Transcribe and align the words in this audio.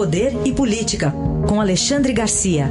Poder 0.00 0.32
e 0.46 0.54
Política, 0.54 1.12
com 1.46 1.60
Alexandre 1.60 2.14
Garcia. 2.14 2.68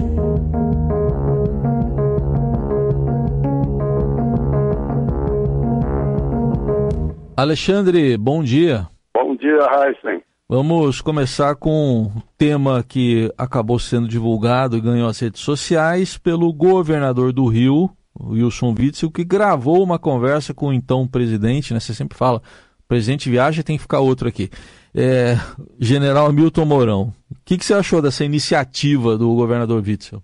Alexandre, 7.37 8.18
bom 8.18 8.41
dia. 8.41 8.88
Bom 9.13 9.36
dia, 9.36 9.59
Heisen. 9.59 10.23
Vamos 10.50 11.02
começar 11.02 11.54
com 11.54 12.11
um 12.15 12.21
tema 12.36 12.81
que 12.84 13.32
acabou 13.38 13.77
sendo 13.77 14.07
divulgado 14.07 14.75
e 14.75 14.82
ganhou 14.82 15.07
as 15.07 15.20
redes 15.20 15.41
sociais 15.41 16.18
pelo 16.18 16.52
governador 16.52 17.32
do 17.32 17.46
Rio, 17.46 17.91
Wilson 18.20 18.73
Witzel, 18.75 19.11
que 19.11 19.23
gravou 19.23 19.84
uma 19.84 20.00
conversa 20.00 20.52
com 20.52 20.70
o 20.70 20.73
então 20.73 21.07
presidente, 21.07 21.75
né? 21.75 21.80
Você 21.80 21.93
sempre 21.93 22.18
fala, 22.18 22.41
presidente 22.89 23.29
viaja, 23.29 23.63
tem 23.63 23.77
que 23.77 23.83
ficar 23.83 24.01
outro 24.01 24.27
aqui. 24.27 24.49
É, 24.93 25.35
General 25.79 26.33
Milton 26.33 26.65
Mourão, 26.65 27.13
o 27.31 27.36
que, 27.45 27.57
que, 27.57 27.64
você 27.64 27.73
achou 27.73 28.01
dessa 28.01 28.25
iniciativa 28.25 29.18
do 29.18 29.33
governador 29.36 29.81
Witzel? 29.81 30.21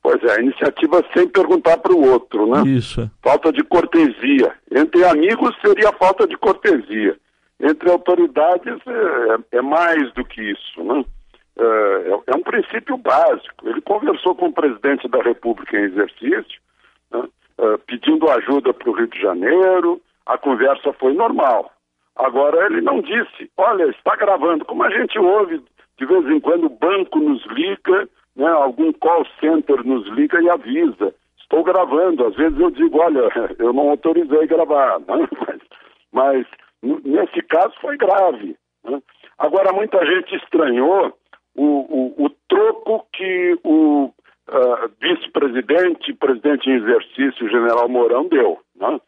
Pois 0.00 0.22
é, 0.22 0.36
a 0.36 0.40
iniciativa 0.40 1.02
sem 1.12 1.26
perguntar 1.26 1.78
para 1.78 1.92
o 1.92 2.08
outro, 2.08 2.46
né? 2.46 2.62
Isso. 2.70 3.10
Falta 3.20 3.50
de 3.52 3.64
cortesia. 3.64 4.52
Entre 4.70 5.04
amigos 5.04 5.56
seria 5.60 5.92
falta 5.94 6.28
de 6.28 6.36
cortesia 6.36 7.16
entre 7.60 7.90
autoridades 7.90 8.78
é, 8.86 9.58
é 9.58 9.62
mais 9.62 10.12
do 10.12 10.24
que 10.24 10.42
isso, 10.42 10.82
né? 10.82 11.04
É, 11.58 11.62
é, 11.62 12.20
é, 12.26 12.36
um 12.36 12.42
princípio 12.42 12.98
básico. 12.98 13.66
Ele 13.66 13.80
conversou 13.80 14.34
com 14.34 14.48
o 14.48 14.52
presidente 14.52 15.08
da 15.08 15.22
República 15.22 15.76
em 15.78 15.84
exercício, 15.84 16.60
né? 17.10 17.26
é, 17.58 17.76
pedindo 17.86 18.30
ajuda 18.30 18.74
para 18.74 18.90
o 18.90 18.92
Rio 18.92 19.08
de 19.08 19.18
Janeiro, 19.18 20.00
a 20.26 20.36
conversa 20.36 20.92
foi 20.94 21.14
normal. 21.14 21.72
Agora, 22.16 22.66
ele 22.66 22.80
não 22.80 23.00
disse, 23.00 23.50
olha, 23.56 23.84
está 23.90 24.16
gravando, 24.16 24.64
como 24.64 24.82
a 24.82 24.90
gente 24.90 25.18
ouve, 25.18 25.62
de 25.98 26.06
vez 26.06 26.26
em 26.26 26.40
quando 26.40 26.66
o 26.66 26.70
banco 26.70 27.18
nos 27.18 27.44
liga, 27.46 28.08
né? 28.34 28.48
algum 28.48 28.92
call 28.92 29.26
center 29.40 29.84
nos 29.84 30.06
liga 30.08 30.40
e 30.40 30.48
avisa, 30.48 31.14
estou 31.38 31.62
gravando. 31.62 32.26
Às 32.26 32.34
vezes 32.36 32.58
eu 32.58 32.70
digo, 32.70 32.98
olha, 32.98 33.30
eu 33.58 33.72
não 33.72 33.90
autorizei 33.90 34.46
gravar, 34.46 34.98
né? 35.00 35.28
mas, 35.46 35.60
mas 36.12 36.46
Nesse 36.82 37.42
caso 37.42 37.74
foi 37.80 37.96
grave. 37.96 38.56
Né? 38.84 39.00
Agora, 39.38 39.72
muita 39.72 40.04
gente 40.06 40.36
estranhou 40.36 41.12
o, 41.54 41.64
o, 41.64 42.26
o 42.26 42.30
troco 42.48 43.06
que 43.12 43.58
o 43.64 44.04
uh, 44.04 44.90
vice-presidente, 45.00 46.12
presidente 46.14 46.68
em 46.68 46.76
exercício, 46.76 47.48
general 47.48 47.88
Mourão, 47.88 48.28
deu. 48.28 48.58
Né? 48.76 49.00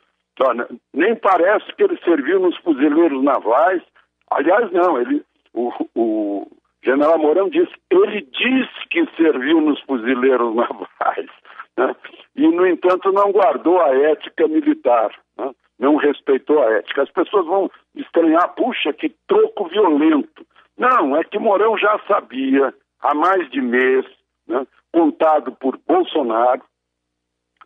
Nem 0.94 1.14
parece 1.16 1.72
que 1.74 1.82
ele 1.82 1.98
serviu 2.04 2.40
nos 2.40 2.56
fuzileiros 2.58 3.22
navais. 3.22 3.82
Aliás, 4.30 4.70
não, 4.72 5.00
ele, 5.00 5.24
o, 5.54 5.72
o 5.94 6.46
general 6.82 7.18
Mourão 7.18 7.48
disse, 7.48 7.72
ele 7.90 8.22
disse 8.22 8.88
que 8.90 9.06
serviu 9.16 9.60
nos 9.60 9.80
fuzileiros 9.82 10.54
navais. 10.56 11.30
Né? 11.76 11.96
E, 12.36 12.48
no 12.48 12.66
entanto, 12.66 13.12
não 13.12 13.32
guardou 13.32 13.80
a 13.80 13.88
ética 13.96 14.46
militar. 14.46 15.10
Né? 15.36 15.50
não 15.78 15.96
respeitou 15.96 16.62
a 16.62 16.72
ética. 16.72 17.02
As 17.02 17.10
pessoas 17.10 17.46
vão 17.46 17.70
estranhar, 17.94 18.54
puxa, 18.54 18.92
que 18.92 19.14
troco 19.26 19.68
violento. 19.68 20.46
Não, 20.76 21.16
é 21.16 21.24
que 21.24 21.38
Mourão 21.38 21.76
já 21.78 21.98
sabia 22.06 22.74
há 23.00 23.14
mais 23.14 23.48
de 23.50 23.60
mês, 23.60 24.04
né, 24.46 24.66
contado 24.92 25.52
por 25.52 25.78
Bolsonaro, 25.86 26.62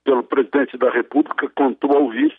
pelo 0.05 0.23
presidente 0.23 0.77
da 0.77 0.91
República, 0.91 1.51
contou 1.55 1.97
ao 1.97 2.09
vice, 2.11 2.37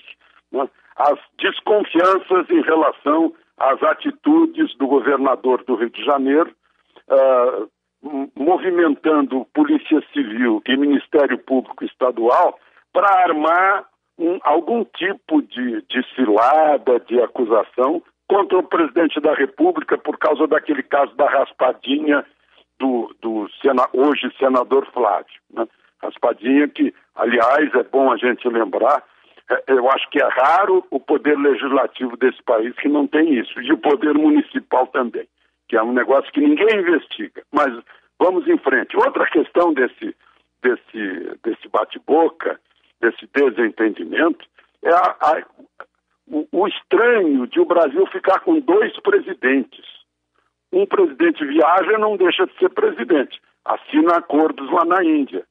né, 0.51 0.69
as 0.95 1.19
desconfianças 1.39 2.49
em 2.49 2.61
relação 2.61 3.33
às 3.57 3.81
atitudes 3.83 4.75
do 4.77 4.87
governador 4.87 5.63
do 5.63 5.75
Rio 5.75 5.89
de 5.89 6.03
Janeiro, 6.03 6.53
uh, 7.09 7.69
movimentando 8.35 9.47
Polícia 9.53 10.03
Civil 10.13 10.61
e 10.67 10.75
Ministério 10.75 11.37
Público 11.37 11.85
Estadual 11.85 12.59
para 12.91 13.07
armar 13.23 13.85
um, 14.19 14.39
algum 14.43 14.83
tipo 14.83 15.41
de, 15.41 15.81
de 15.83 16.03
cilada, 16.13 16.99
de 16.99 17.19
acusação 17.21 18.03
contra 18.27 18.57
o 18.57 18.63
presidente 18.63 19.19
da 19.19 19.33
República 19.33 19.97
por 19.97 20.17
causa 20.17 20.47
daquele 20.47 20.83
caso 20.83 21.15
da 21.15 21.29
raspadinha 21.29 22.25
do, 22.79 23.15
do 23.21 23.49
sena, 23.61 23.87
hoje 23.93 24.31
senador 24.37 24.85
Flávio. 24.91 25.33
Né? 25.51 25.67
Raspadinha 26.03 26.67
que, 26.67 26.93
aliás, 27.15 27.73
é 27.73 27.83
bom 27.83 28.11
a 28.11 28.17
gente 28.17 28.47
lembrar, 28.47 29.03
é, 29.49 29.63
eu 29.67 29.89
acho 29.91 30.09
que 30.09 30.21
é 30.21 30.27
raro 30.27 30.85
o 30.89 30.99
poder 30.99 31.37
legislativo 31.37 32.15
desse 32.17 32.41
país 32.43 32.75
que 32.75 32.87
não 32.87 33.07
tem 33.07 33.33
isso, 33.33 33.59
e 33.61 33.71
o 33.71 33.77
poder 33.77 34.13
municipal 34.13 34.87
também, 34.87 35.27
que 35.67 35.75
é 35.75 35.83
um 35.83 35.93
negócio 35.93 36.31
que 36.31 36.41
ninguém 36.41 36.79
investiga. 36.79 37.43
Mas 37.51 37.73
vamos 38.19 38.47
em 38.47 38.57
frente. 38.57 38.95
Outra 38.97 39.25
questão 39.27 39.73
desse, 39.73 40.15
desse, 40.61 41.37
desse 41.43 41.67
bate-boca 41.69 42.59
desse 43.03 43.27
desentendimento 43.33 44.45
é 44.81 44.93
a, 44.93 45.17
a, 45.19 45.43
o, 46.27 46.47
o 46.51 46.67
estranho 46.67 47.45
de 47.47 47.59
o 47.59 47.65
Brasil 47.65 48.05
ficar 48.07 48.39
com 48.39 48.59
dois 48.61 48.97
presidentes. 49.01 49.85
Um 50.71 50.85
presidente 50.85 51.45
viaja 51.45 51.93
e 51.93 51.97
não 51.97 52.15
deixa 52.15 52.47
de 52.47 52.57
ser 52.57 52.69
presidente, 52.69 53.39
assina 53.65 54.17
acordos 54.17 54.71
lá 54.71 54.85
na 54.85 55.03
Índia. 55.03 55.45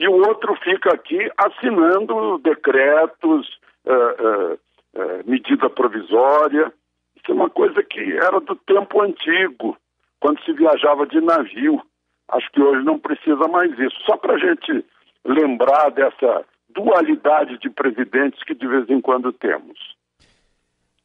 E 0.00 0.08
o 0.08 0.14
outro 0.14 0.56
fica 0.64 0.94
aqui 0.94 1.30
assinando 1.36 2.38
decretos, 2.38 3.46
uh, 3.84 3.92
uh, 3.92 4.54
uh, 4.54 5.30
medida 5.30 5.68
provisória. 5.68 6.72
Isso 7.14 7.30
é 7.30 7.34
uma 7.34 7.50
coisa 7.50 7.82
que 7.82 8.16
era 8.16 8.40
do 8.40 8.56
tempo 8.56 9.02
antigo, 9.02 9.76
quando 10.18 10.42
se 10.42 10.54
viajava 10.54 11.06
de 11.06 11.20
navio. 11.20 11.82
Acho 12.30 12.50
que 12.50 12.62
hoje 12.62 12.82
não 12.82 12.98
precisa 12.98 13.46
mais 13.48 13.78
isso. 13.78 13.96
Só 14.06 14.16
para 14.16 14.36
a 14.36 14.38
gente 14.38 14.82
lembrar 15.22 15.90
dessa 15.90 16.46
dualidade 16.74 17.58
de 17.58 17.68
presidentes 17.68 18.42
que 18.44 18.54
de 18.54 18.66
vez 18.66 18.88
em 18.88 19.02
quando 19.02 19.30
temos. 19.34 19.78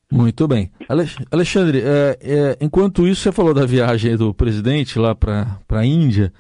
Muito 0.10 0.48
bem. 0.48 0.72
Alexandre, 1.30 1.82
é, 1.82 2.18
é, 2.22 2.58
enquanto 2.62 3.06
isso, 3.06 3.24
você 3.24 3.32
falou 3.34 3.54
da 3.54 3.66
viagem 3.66 4.16
do 4.16 4.34
presidente 4.34 4.98
lá 4.98 5.14
para 5.14 5.60
a 5.70 5.86
Índia. 5.86 6.32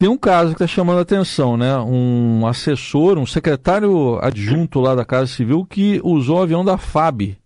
Tem 0.00 0.08
um 0.08 0.16
caso 0.16 0.56
que 0.56 0.62
está 0.62 0.66
chamando 0.66 0.98
a 0.98 1.02
atenção, 1.02 1.58
né? 1.58 1.76
Um 1.76 2.46
assessor, 2.46 3.18
um 3.18 3.26
secretário 3.26 4.18
adjunto 4.22 4.80
lá 4.80 4.94
da 4.94 5.04
Casa 5.04 5.26
Civil 5.26 5.66
que 5.68 6.00
usou 6.02 6.38
o 6.38 6.42
avião 6.42 6.64
da 6.64 6.78
FAB. 6.78 7.36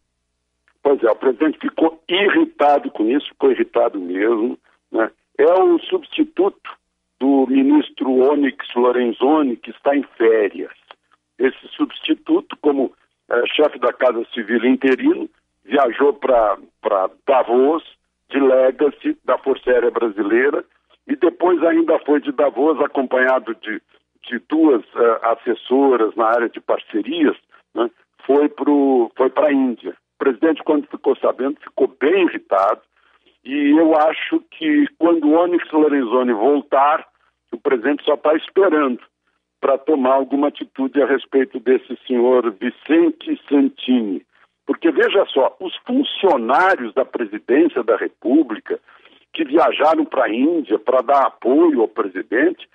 Pois 0.81 1.03
é, 1.03 1.11
o 1.11 1.17
presidente 1.17 1.59
ficou 1.59 2.01
irritado 2.09 2.93
com 2.93 3.11
isso, 3.11 3.27
ficou 3.31 3.51
irritado 3.51 3.99
mesmo. 3.99 4.57
Né? 4.93 5.11
É 5.37 5.53
o 5.53 5.81
substituto 5.81 6.71
do 7.19 7.45
ministro 7.49 8.09
Onyx 8.31 8.65
Lorenzoni, 8.77 9.57
que 9.57 9.73
está 9.73 9.97
em 9.97 10.05
férias 10.17 10.71
esse 11.41 11.67
substituto, 11.77 12.57
como 12.61 12.93
é, 13.31 13.47
chefe 13.49 13.81
da 13.81 13.93
Casa 13.93 14.25
Civil 14.33 14.65
interino, 14.65 15.29
viajou 15.65 16.13
para 16.13 16.57
Davos, 17.27 17.83
de 18.31 18.39
Legacy, 18.39 19.19
da 19.25 19.37
Força 19.39 19.69
Aérea 19.71 19.91
Brasileira, 19.91 20.65
e 21.07 21.17
depois 21.17 21.63
ainda 21.63 21.99
foi 22.01 22.21
de 22.21 22.33
Davos 22.33 22.81
acompanhado 22.81 23.55
de, 23.57 23.81
de 24.29 24.39
duas 24.49 24.83
uh, 24.95 25.19
assessoras 25.23 26.15
na 26.17 26.27
área 26.27 26.49
de 26.49 26.61
parcerias, 26.61 27.37
né, 27.75 27.91
foi 28.27 28.49
para 28.49 29.49
a 29.49 29.53
Índia. 29.53 29.91
O 29.91 30.19
presidente, 30.19 30.63
quando 30.65 30.87
ficou 30.87 31.17
sabendo, 31.17 31.61
ficou 31.61 31.89
bem 32.01 32.27
irritado, 32.27 32.81
e 33.45 33.79
eu 33.79 33.95
acho 33.97 34.41
que 34.51 34.87
quando 34.99 35.27
o 35.27 35.39
Onyx 35.39 35.71
Lorenzoni 35.71 36.33
voltar, 36.33 37.07
o 37.53 37.59
presidente 37.59 38.05
só 38.05 38.15
está 38.15 38.35
esperando 38.35 39.01
para 39.61 39.77
tomar 39.79 40.15
alguma 40.15 40.49
atitude 40.49 41.01
a 41.03 41.07
respeito 41.07 41.61
desse 41.61 41.97
senhor 42.07 42.51
Vicente 42.53 43.41
Santini. 43.49 44.25
Porque 44.67 44.91
veja 44.91 45.27
só, 45.27 45.55
os 45.61 45.77
funcionários 45.87 46.95
da 46.95 47.05
presidência 47.05 47.83
da 47.83 47.97
República 47.97 48.81
que 49.35 49.45
viajaram 49.45 50.05
para 50.05 50.25
a 50.25 50.33
Índia 50.33 50.79
para 50.79 51.03
dar 51.03 51.27
apoio 51.27 51.83
ao 51.83 51.89
presidente 51.89 52.69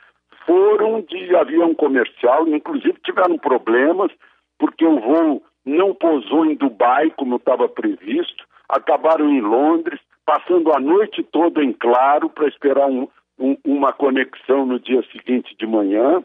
foram 0.45 1.01
de 1.01 1.35
avião 1.35 1.73
comercial, 1.73 2.47
inclusive 2.47 2.99
tiveram 3.03 3.37
problemas 3.37 4.11
porque 4.57 4.85
o 4.85 4.99
voo 4.99 5.43
não 5.65 5.93
pousou 5.95 6.45
em 6.45 6.55
Dubai 6.55 7.11
como 7.11 7.37
estava 7.37 7.69
previsto, 7.69 8.43
acabaram 8.67 9.29
em 9.29 9.41
Londres, 9.41 9.99
passando 10.25 10.73
a 10.73 10.79
noite 10.79 11.23
toda 11.23 11.63
em 11.63 11.71
claro 11.71 12.29
para 12.29 12.47
esperar 12.47 12.87
um, 12.87 13.07
um, 13.39 13.57
uma 13.63 13.93
conexão 13.93 14.65
no 14.65 14.79
dia 14.79 15.03
seguinte 15.11 15.55
de 15.57 15.65
manhã. 15.65 16.23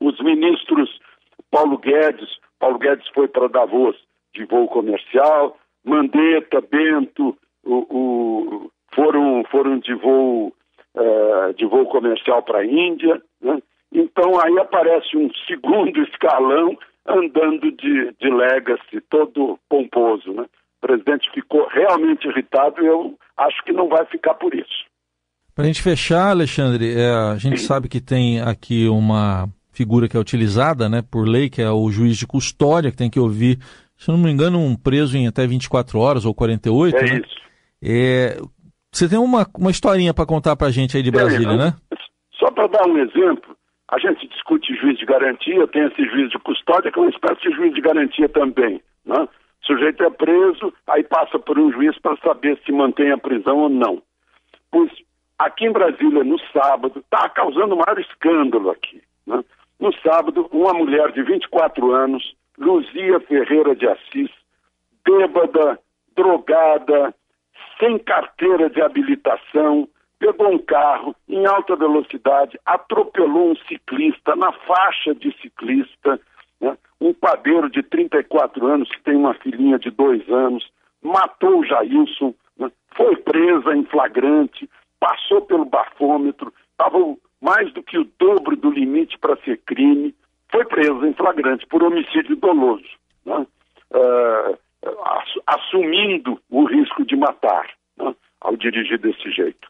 Os 0.00 0.20
ministros 0.20 1.00
Paulo 1.50 1.78
Guedes, 1.78 2.28
Paulo 2.58 2.78
Guedes 2.78 3.08
foi 3.14 3.26
para 3.26 3.48
Davos 3.48 3.96
de 4.34 4.44
voo 4.44 4.68
comercial, 4.68 5.56
Mandetta, 5.84 6.60
Bento, 6.60 7.36
o, 7.64 7.74
o, 7.74 8.70
foram, 8.94 9.42
foram 9.50 9.78
de 9.78 9.94
voo 9.94 10.52
uh, 10.94 11.54
de 11.54 11.66
voo 11.66 11.86
comercial 11.86 12.42
para 12.42 12.58
a 12.58 12.66
Índia, 12.66 13.20
né? 13.40 13.58
Então 13.92 14.40
aí 14.40 14.58
aparece 14.58 15.16
um 15.16 15.30
segundo 15.46 16.00
escalão 16.04 16.76
andando 17.06 17.72
de, 17.72 18.14
de 18.20 18.30
legacy, 18.30 19.00
todo 19.08 19.58
pomposo, 19.68 20.32
né? 20.32 20.46
O 20.82 20.86
presidente 20.86 21.30
ficou 21.34 21.66
realmente 21.68 22.26
irritado 22.26 22.82
e 22.82 22.86
eu 22.86 23.14
acho 23.36 23.62
que 23.64 23.72
não 23.72 23.88
vai 23.88 24.04
ficar 24.06 24.34
por 24.34 24.54
isso. 24.54 24.88
Para 25.54 25.64
a 25.64 25.66
gente 25.66 25.82
fechar, 25.82 26.30
Alexandre, 26.30 26.94
é, 26.96 27.10
a 27.10 27.36
gente 27.36 27.60
sabe 27.60 27.88
que 27.88 28.00
tem 28.00 28.40
aqui 28.40 28.88
uma 28.88 29.46
figura 29.72 30.08
que 30.08 30.16
é 30.16 30.20
utilizada 30.20 30.88
né, 30.88 31.02
por 31.02 31.28
lei, 31.28 31.50
que 31.50 31.60
é 31.60 31.70
o 31.70 31.90
juiz 31.90 32.16
de 32.16 32.26
custódia, 32.26 32.90
que 32.90 32.96
tem 32.96 33.10
que 33.10 33.20
ouvir, 33.20 33.58
se 33.96 34.08
não 34.10 34.16
me 34.16 34.30
engano, 34.30 34.58
um 34.58 34.74
preso 34.74 35.16
em 35.16 35.26
até 35.26 35.46
24 35.46 35.98
horas 35.98 36.24
ou 36.24 36.34
48. 36.34 36.96
É 36.96 37.02
né? 37.02 37.20
isso. 37.24 37.40
É, 37.82 38.36
você 38.92 39.08
tem 39.08 39.18
uma, 39.18 39.46
uma 39.56 39.70
historinha 39.70 40.12
para 40.12 40.26
contar 40.26 40.56
para 40.56 40.66
a 40.66 40.70
gente 40.70 40.96
aí 40.96 41.02
de 41.02 41.10
Brasília, 41.10 41.52
é, 41.52 41.56
né? 41.56 41.74
Só 42.38 42.50
para 42.50 42.66
dar 42.66 42.86
um 42.86 42.98
exemplo, 42.98 43.56
a 43.88 43.98
gente 43.98 44.26
discute 44.28 44.74
juiz 44.74 44.98
de 44.98 45.06
garantia, 45.06 45.66
tem 45.68 45.84
esse 45.86 46.04
juiz 46.06 46.30
de 46.30 46.38
custódia, 46.38 46.90
que 46.90 46.98
é 46.98 47.02
uma 47.02 47.10
espécie 47.10 47.42
de 47.42 47.54
juiz 47.54 47.74
de 47.74 47.80
garantia 47.80 48.28
também. 48.28 48.80
Né? 49.04 49.16
O 49.62 49.66
sujeito 49.66 50.02
é 50.02 50.10
preso, 50.10 50.72
aí 50.86 51.02
passa 51.04 51.38
por 51.38 51.58
um 51.58 51.70
juiz 51.72 51.98
para 51.98 52.16
saber 52.18 52.58
se 52.64 52.72
mantém 52.72 53.10
a 53.10 53.18
prisão 53.18 53.58
ou 53.58 53.68
não. 53.68 54.02
Pois 54.70 54.90
aqui 55.38 55.66
em 55.66 55.72
Brasília, 55.72 56.22
no 56.22 56.38
sábado, 56.52 57.00
está 57.00 57.28
causando 57.30 57.76
maior 57.76 57.98
escândalo 57.98 58.70
aqui. 58.70 59.02
Né? 59.26 59.42
No 59.78 59.92
sábado, 60.00 60.48
uma 60.52 60.74
mulher 60.74 61.12
de 61.12 61.22
24 61.22 61.92
anos, 61.92 62.34
Luzia 62.58 63.18
Ferreira 63.20 63.74
de 63.74 63.88
Assis, 63.88 64.30
bêbada, 65.04 65.78
drogada, 66.14 67.14
sem 67.78 67.98
carteira 67.98 68.68
de 68.68 68.80
habilitação, 68.80 69.88
pegou 70.18 70.52
um 70.52 70.58
carro 70.58 71.16
em 71.28 71.46
alta 71.46 71.74
velocidade, 71.74 72.60
atropelou 72.64 73.52
um 73.52 73.56
ciclista 73.66 74.36
na 74.36 74.52
faixa 74.52 75.14
de 75.14 75.34
ciclista, 75.40 76.20
né? 76.60 76.76
um 77.00 77.14
padeiro 77.14 77.70
de 77.70 77.82
34 77.82 78.66
anos 78.66 78.88
que 78.90 79.02
tem 79.02 79.16
uma 79.16 79.34
filhinha 79.34 79.78
de 79.78 79.90
dois 79.90 80.28
anos, 80.28 80.70
matou 81.02 81.60
o 81.60 81.64
Jailson, 81.64 82.34
né? 82.58 82.70
foi 82.94 83.16
presa 83.16 83.74
em 83.74 83.84
flagrante, 83.84 84.68
passou 85.00 85.40
pelo 85.40 85.64
bafômetro, 85.64 86.52
estava 86.72 86.98
mais 87.40 87.72
do 87.72 87.82
que 87.82 87.98
o 87.98 88.08
dobro 88.18 88.54
do 88.54 88.70
limite 88.70 89.18
para 89.18 89.36
ser 89.38 89.56
crime, 89.64 90.14
foi 90.52 90.66
presa 90.66 91.08
em 91.08 91.14
flagrante 91.14 91.66
por 91.66 91.82
homicídio 91.82 92.36
doloso, 92.36 92.84
né? 93.24 93.46
uh, 93.92 94.58
assumindo 95.54 96.40
o 96.50 96.64
risco 96.64 97.04
de 97.04 97.16
matar 97.16 97.68
né? 97.98 98.14
ao 98.40 98.56
dirigir 98.56 98.98
desse 98.98 99.30
jeito. 99.30 99.68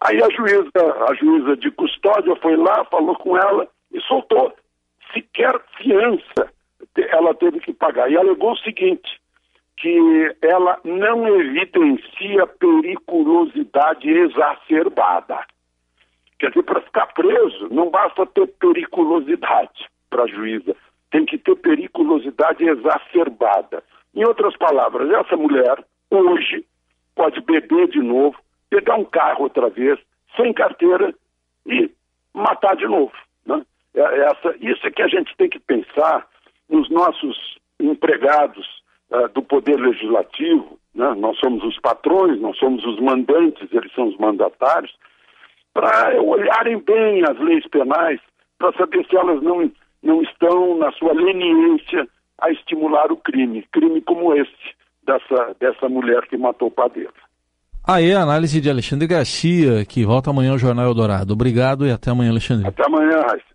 Aí 0.00 0.22
a 0.22 0.30
juíza, 0.30 1.04
a 1.08 1.14
juíza 1.14 1.56
de 1.56 1.70
custódia 1.70 2.34
foi 2.36 2.56
lá, 2.56 2.84
falou 2.86 3.14
com 3.16 3.36
ela 3.36 3.68
e 3.92 4.00
soltou. 4.00 4.54
Sequer 5.12 5.60
fiança 5.76 6.50
ela 6.96 7.34
teve 7.34 7.60
que 7.60 7.72
pagar. 7.72 8.10
E 8.10 8.16
alegou 8.16 8.52
o 8.52 8.58
seguinte, 8.58 9.20
que 9.76 10.36
ela 10.42 10.78
não 10.84 11.26
evidencia 11.40 12.46
periculosidade 12.58 14.08
exacerbada. 14.08 15.44
Quer 16.38 16.48
dizer, 16.50 16.62
para 16.62 16.80
ficar 16.80 17.06
preso, 17.08 17.68
não 17.70 17.90
basta 17.90 18.26
ter 18.26 18.46
periculosidade 18.46 19.88
para 20.08 20.24
a 20.24 20.26
juíza, 20.26 20.74
tem 21.10 21.24
que 21.24 21.38
ter 21.38 21.54
periculosidade 21.56 22.64
exacerbada. 22.64 23.82
Em 24.14 24.24
outras 24.24 24.56
palavras, 24.56 25.10
essa 25.10 25.36
mulher, 25.36 25.84
hoje, 26.10 26.64
pode 27.14 27.40
beber 27.40 27.88
de 27.88 28.00
novo, 28.00 28.36
pegar 28.68 28.96
um 28.96 29.04
carro 29.04 29.44
outra 29.44 29.68
vez, 29.68 29.98
sem 30.36 30.52
carteira 30.52 31.14
e 31.66 31.90
matar 32.34 32.76
de 32.76 32.86
novo. 32.86 33.12
Né? 33.46 33.62
É, 33.94 34.00
é 34.00 34.18
essa, 34.30 34.54
isso 34.60 34.86
é 34.86 34.90
que 34.90 35.02
a 35.02 35.08
gente 35.08 35.36
tem 35.36 35.48
que 35.48 35.58
pensar 35.60 36.26
nos 36.68 36.88
nossos 36.90 37.58
empregados 37.78 38.66
uh, 39.10 39.28
do 39.28 39.42
Poder 39.42 39.76
Legislativo, 39.76 40.78
né? 40.94 41.14
nós 41.16 41.38
somos 41.38 41.62
os 41.64 41.78
patrões, 41.80 42.40
nós 42.40 42.56
somos 42.58 42.84
os 42.84 43.00
mandantes, 43.00 43.68
eles 43.72 43.92
são 43.92 44.08
os 44.08 44.16
mandatários, 44.18 44.94
para 45.72 46.20
olharem 46.20 46.78
bem 46.80 47.22
as 47.28 47.38
leis 47.38 47.66
penais, 47.68 48.20
para 48.58 48.72
saber 48.72 49.06
se 49.06 49.16
elas 49.16 49.42
não, 49.42 49.70
não 50.02 50.22
estão, 50.22 50.76
na 50.76 50.92
sua 50.92 51.12
leniência, 51.12 52.08
a 52.40 52.50
estimular 52.50 53.10
o 53.12 53.16
crime, 53.16 53.66
crime 53.72 54.00
como 54.02 54.34
esse, 54.34 54.50
dessa, 55.04 55.54
dessa 55.58 55.88
mulher 55.88 56.26
que 56.28 56.36
matou 56.36 56.68
o 56.68 56.70
padeiro. 56.70 57.12
Aí 57.86 58.12
a 58.12 58.20
análise 58.20 58.60
de 58.60 58.70
Alexandre 58.70 59.06
Garcia, 59.06 59.84
que 59.84 60.04
volta 60.04 60.30
amanhã 60.30 60.52
ao 60.52 60.58
Jornal 60.58 60.86
Eldorado. 60.86 61.32
Obrigado 61.32 61.86
e 61.86 61.90
até 61.90 62.10
amanhã, 62.10 62.30
Alexandre. 62.30 62.68
Até 62.68 62.84
amanhã, 62.86 63.22
Raíssa. 63.28 63.49